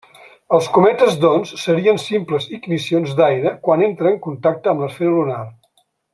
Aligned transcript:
Els 0.57 0.69
cometes, 0.77 1.17
doncs, 1.25 1.51
serien 1.63 1.99
simples 2.05 2.47
ignicions 2.59 3.13
d'aire 3.21 3.53
quan 3.69 3.85
entra 3.91 4.11
en 4.15 4.19
contacte 4.27 4.73
amb 4.75 4.83
l'esfera 4.87 5.13
lunar. 5.21 5.41